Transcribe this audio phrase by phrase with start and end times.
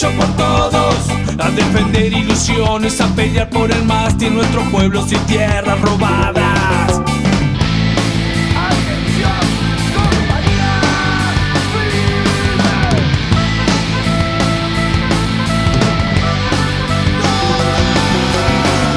[0.00, 0.94] derecho por todos,
[1.38, 7.00] a defender ilusiones, a pelear por el mástil, nuestros pueblos y tierras robadas.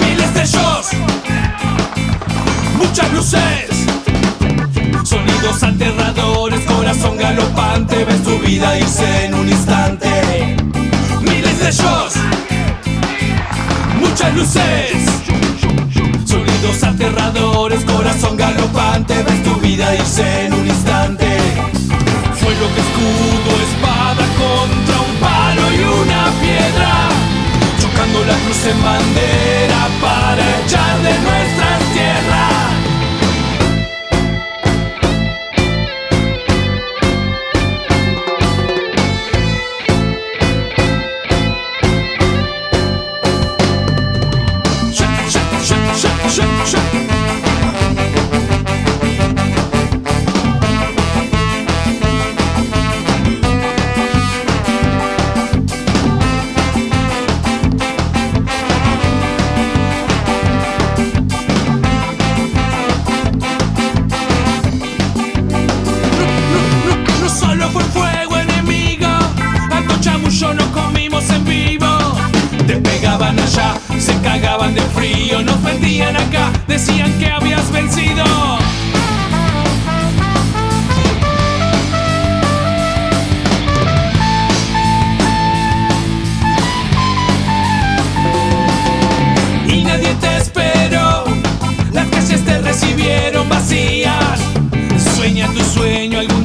[0.00, 0.90] Miles de ellos,
[2.76, 3.86] muchas luces,
[5.04, 10.21] sonidos aterradores, corazón galopante, ves tu vida irse en un instante.
[14.42, 14.92] Luces,
[16.24, 21.26] sonidos aterradores, corazón galopante, ves tu vida irse en un instante.
[22.40, 27.08] Fuego que escudo, espada contra un palo y una piedra,
[27.80, 29.41] chocando la cruz en bandera
[46.32, 47.11] 是是。
[73.42, 73.74] allá.
[73.98, 78.24] Se cagaban de frío, nos vendían acá, decían que habías vencido.
[89.66, 91.24] Y nadie te esperó,
[91.92, 94.40] las calles te recibieron vacías.
[95.16, 96.41] Sueña tu sueño algún